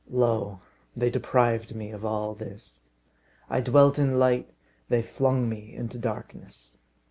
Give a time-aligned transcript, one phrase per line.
[0.09, 0.59] Lo!
[0.95, 2.89] they deprived me of all this.
[3.51, 4.51] I dwelt in light,
[4.89, 6.79] they flung me into darkness.